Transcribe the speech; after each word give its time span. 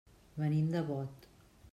Venim 0.43 0.71
de 0.77 0.81
Bot. 0.89 1.29